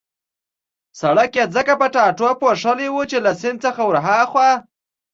سړک 0.99 1.31
يې 1.39 1.45
ځکه 1.55 1.73
په 1.81 1.87
ټانټو 1.93 2.29
پوښلی 2.41 2.87
وو 2.91 3.03
چې 3.11 3.17
له 3.25 3.31
سیند 3.41 3.59
څخه 3.65 3.81
ورهاخوا. 3.85 4.49